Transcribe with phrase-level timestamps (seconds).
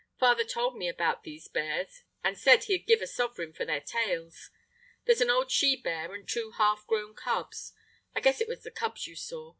[0.17, 4.49] Father told me about these bears, and said he'd give a sovereign for their tails.
[5.05, 7.73] There's an old she bear and two half grown cubs.
[8.15, 9.49] I guess it was the cubs you saw.